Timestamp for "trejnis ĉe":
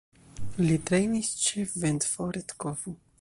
0.91-1.65